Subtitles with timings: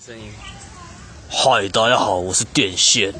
[0.00, 0.30] 声音
[1.28, 3.12] 嗨大家好我是电线。